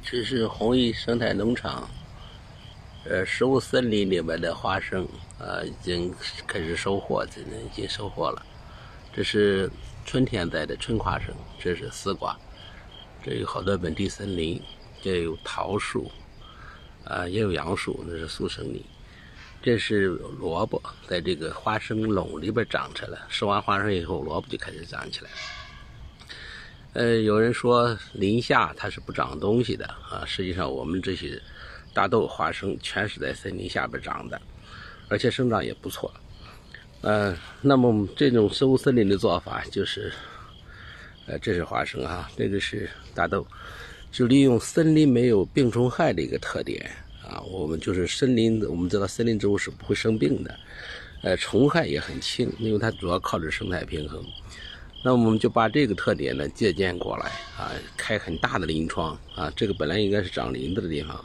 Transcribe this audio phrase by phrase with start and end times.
[0.00, 1.88] 这是弘毅生态农场，
[3.04, 5.06] 呃，食物森林里面的花生，
[5.38, 6.12] 啊，已经
[6.46, 8.44] 开始收获，现在已经收获了。
[9.12, 9.70] 这是
[10.06, 12.36] 春天栽的春花生，这是丝瓜，
[13.22, 14.60] 这有好多本地森林，
[15.02, 16.10] 这有桃树，
[17.04, 18.82] 啊，也有杨树，那是速生林。
[19.62, 25.36] 这是萝卜，在这个花生垄里边长出来，收完花生以后，萝卜就开始长起来了。
[26.94, 31.40] 呃，有人说林下它是不长东西的啊，实际上我们这些
[31.94, 34.40] 大豆、花生全是在森林下边长的，
[35.08, 36.12] 而且生长也不错。
[37.00, 40.12] 呃，那么这种生物森林的做法就是，
[41.26, 43.46] 呃，这是花生啊，这个是大豆，
[44.10, 46.90] 就利用森林没有病虫害的一个特点。
[47.26, 50.54] 啊，我们就是森林，我们知道森林植物是不会生病的，
[51.22, 54.22] 呃，虫害也很轻，因为它主要靠着生态平衡。
[55.02, 57.26] 那我们就把这个特点呢借鉴过来
[57.58, 61.24] 啊，开很大的林窗啊，这个本来应该是长林子的地方，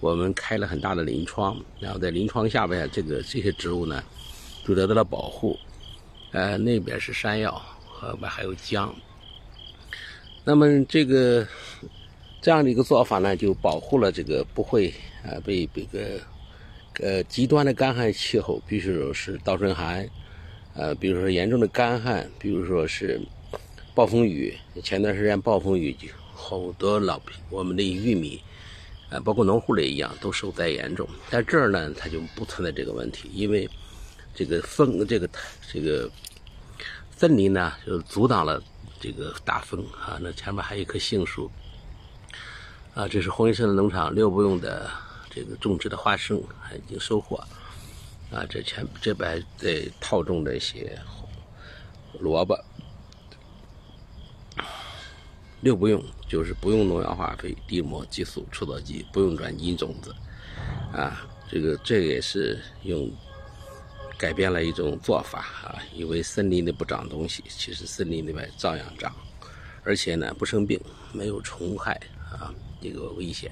[0.00, 4.02] 我们开了很大的林窗，然后在林窗下边这个这些植物呢
[4.64, 5.58] 就得到了保护。
[6.32, 8.94] 呃，那边是山药，后边还有姜。
[10.44, 11.46] 那么这个。
[12.42, 16.20] 这样的一个做法呢，就保护了这个不会啊被这个
[17.00, 20.08] 呃极端的干旱气候，比如说是倒春寒，
[20.76, 23.20] 呃，比如说严重的干旱，比如说是
[23.94, 24.54] 暴风雨。
[24.82, 27.18] 前段时间暴风雨就好多老
[27.48, 28.42] 我们的玉米，
[29.10, 31.08] 啊，包括农户也一样，都受灾严重。
[31.30, 33.68] 在这儿呢，它就不存在这个问题，因为
[34.34, 35.28] 这个风，这个
[35.72, 36.10] 这个
[37.16, 38.62] 森林呢，就阻挡了
[39.00, 40.18] 这个大风啊。
[40.20, 41.50] 那前面还有一棵杏树。
[42.94, 44.90] 啊，这是红一生的农场六不用的
[45.30, 46.36] 这个种植的花生，
[46.74, 47.42] 已经收获。
[48.30, 50.98] 啊，这前这边在套种的一些
[52.18, 52.58] 萝卜，
[55.60, 60.14] 六不用就是不用农药化肥、地膜激素、除草剂，不用转基因种子。
[60.92, 63.10] 啊，这个这也是用
[64.18, 69.14] 改变了一种做法啊，以为森林里不长东西，其实森林里面照样长，
[69.84, 70.80] 而且呢不生病，
[71.12, 71.92] 没有虫害
[72.30, 72.52] 啊。
[72.80, 73.50] 这个危险。